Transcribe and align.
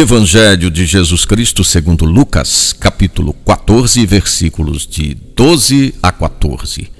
Evangelho 0.00 0.70
de 0.70 0.86
Jesus 0.86 1.26
Cristo 1.26 1.62
segundo 1.62 2.06
Lucas, 2.06 2.72
capítulo 2.72 3.34
14, 3.44 4.06
versículos 4.06 4.86
de 4.86 5.14
12 5.36 5.94
a 6.02 6.10
14. 6.10 6.90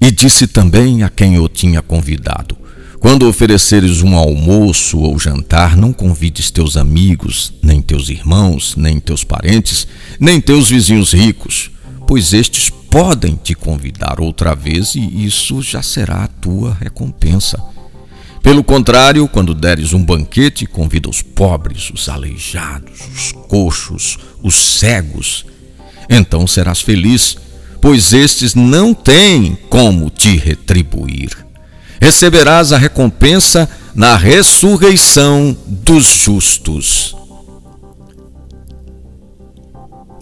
E 0.00 0.10
disse 0.12 0.46
também 0.46 1.02
a 1.02 1.08
quem 1.10 1.40
o 1.40 1.48
tinha 1.48 1.82
convidado: 1.82 2.56
Quando 3.00 3.28
ofereceres 3.28 4.00
um 4.02 4.14
almoço 4.14 5.00
ou 5.00 5.18
jantar, 5.18 5.76
não 5.76 5.92
convides 5.92 6.52
teus 6.52 6.76
amigos, 6.76 7.52
nem 7.60 7.82
teus 7.82 8.08
irmãos, 8.08 8.76
nem 8.76 9.00
teus 9.00 9.24
parentes, 9.24 9.88
nem 10.20 10.40
teus 10.40 10.68
vizinhos 10.68 11.12
ricos, 11.12 11.72
pois 12.06 12.32
estes 12.32 12.70
podem 12.70 13.34
te 13.34 13.56
convidar 13.56 14.20
outra 14.20 14.54
vez 14.54 14.94
e 14.94 15.26
isso 15.26 15.60
já 15.60 15.82
será 15.82 16.22
a 16.22 16.28
tua 16.28 16.74
recompensa 16.74 17.60
pelo 18.42 18.64
contrário, 18.64 19.28
quando 19.28 19.54
deres 19.54 19.92
um 19.92 20.02
banquete, 20.02 20.66
convida 20.66 21.08
os 21.08 21.20
pobres, 21.22 21.90
os 21.90 22.08
aleijados, 22.08 23.00
os 23.14 23.32
coxos, 23.32 24.18
os 24.42 24.78
cegos. 24.78 25.44
Então 26.08 26.46
serás 26.46 26.80
feliz, 26.80 27.36
pois 27.80 28.12
estes 28.12 28.54
não 28.54 28.94
têm 28.94 29.58
como 29.68 30.08
te 30.08 30.36
retribuir. 30.36 31.30
Receberás 32.00 32.72
a 32.72 32.78
recompensa 32.78 33.68
na 33.94 34.16
ressurreição 34.16 35.56
dos 35.66 36.06
justos. 36.06 37.14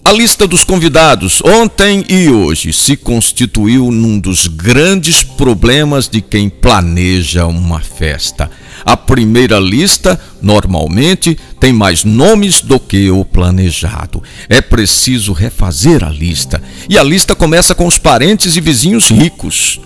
A 0.03 0.11
lista 0.11 0.47
dos 0.47 0.63
convidados 0.63 1.39
ontem 1.43 2.03
e 2.09 2.29
hoje 2.29 2.73
se 2.73 2.97
constituiu 2.97 3.91
num 3.91 4.19
dos 4.19 4.47
grandes 4.47 5.21
problemas 5.21 6.09
de 6.09 6.19
quem 6.19 6.49
planeja 6.49 7.45
uma 7.45 7.79
festa. 7.79 8.49
A 8.83 8.97
primeira 8.97 9.59
lista, 9.59 10.19
normalmente, 10.41 11.37
tem 11.59 11.71
mais 11.71 12.03
nomes 12.03 12.61
do 12.61 12.79
que 12.79 13.11
o 13.11 13.23
planejado. 13.23 14.23
É 14.47 14.61
preciso 14.61 15.31
refazer 15.31 16.03
a 16.03 16.09
lista. 16.09 16.59
E 16.89 16.97
a 16.97 17.03
lista 17.03 17.35
começa 17.35 17.75
com 17.75 17.85
os 17.85 17.99
parentes 17.99 18.55
e 18.55 18.61
vizinhos 18.61 19.09
ricos. 19.09 19.79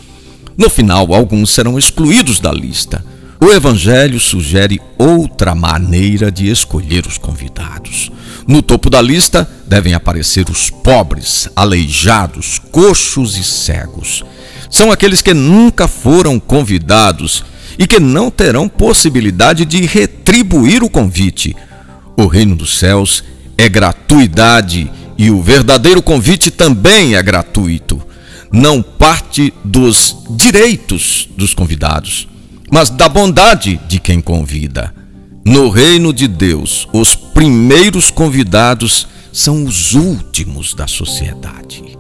No 0.58 0.70
final, 0.70 1.14
alguns 1.14 1.50
serão 1.50 1.78
excluídos 1.78 2.40
da 2.40 2.53
lista. 2.53 3.03
O 3.42 3.52
Evangelho 3.52 4.22
sugere 4.22 4.80
outra 4.97 5.53
maneira 5.53 6.31
de 6.31 6.50
escolher 6.50 7.06
os 7.06 7.18
convidados. 7.18 8.09
No 8.47 8.62
topo 8.62 8.90
da 8.90 9.02
lista 9.02 9.50
devem 9.67 9.94
aparecer 9.94 10.50
os 10.50 10.69
pobres, 10.69 11.50
aleijados, 11.56 12.59
coxos 12.72 13.38
e 13.38 13.44
cegos. 13.44 14.23
São 14.69 14.92
aqueles 14.92 15.22
que 15.22 15.33
nunca 15.33 15.88
foram 15.88 16.39
convidados 16.39 17.44
e 17.78 17.88
que 17.88 18.00
não 18.00 18.30
terão 18.30 18.67
possibilidade 18.67 19.66
de 19.66 19.86
retribuir 19.86 20.84
o 20.84 20.89
convite. 20.89 21.56
O 22.17 22.28
reino 22.28 22.56
dos 22.56 22.78
céus 22.78 23.23
é 23.58 23.67
gratuidade 23.67 24.91
e 25.17 25.30
o 25.30 25.41
verdadeiro 25.41 26.02
convite 26.02 26.52
também 26.52 27.16
é 27.16 27.23
gratuito. 27.23 28.02
Não 28.52 28.81
parte 28.81 29.53
dos 29.64 30.17
direitos 30.30 31.28
dos 31.36 31.53
convidados, 31.53 32.28
mas 32.72 32.89
da 32.89 33.09
bondade 33.09 33.80
de 33.88 34.00
quem 34.00 34.22
convida. 34.22 34.94
No 35.45 35.69
reino 35.69 36.14
de 36.14 36.28
Deus, 36.28 36.88
os 36.94 37.16
primeiros 37.16 38.09
convidados 38.09 39.08
são 39.34 39.66
os 39.66 39.95
últimos 39.95 40.76
da 40.76 40.86
sociedade. 40.88 41.98